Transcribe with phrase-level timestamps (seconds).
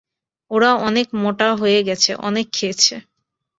[0.51, 2.95] ওরা অনেক মোটা হয়ে গেছে, অনেক খেয়েছে।